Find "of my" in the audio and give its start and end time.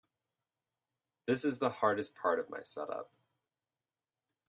2.39-2.63